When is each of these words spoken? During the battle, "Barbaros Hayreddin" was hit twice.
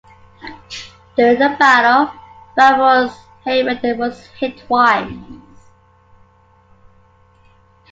During 1.15 1.37
the 1.37 1.55
battle, 1.59 2.11
"Barbaros 2.57 3.15
Hayreddin" 3.45 3.99
was 3.99 4.25
hit 4.29 4.57
twice. 4.57 5.13